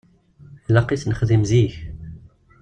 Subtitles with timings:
[0.69, 1.73] Ilaq i t-nexdim zik.